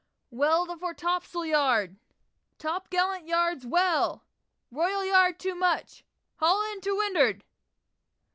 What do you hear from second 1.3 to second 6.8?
yard!" "Top gallant yard's well!" "Royal yard too much! Haul